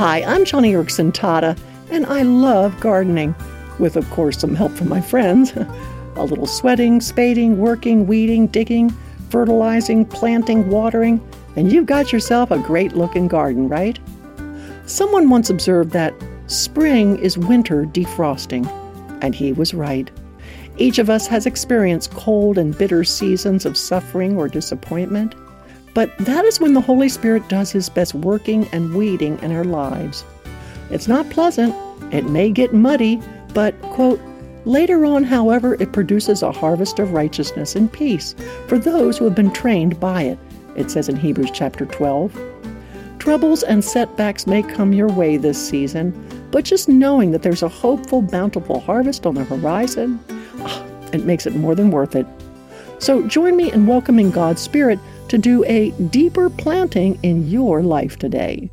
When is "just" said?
46.64-46.88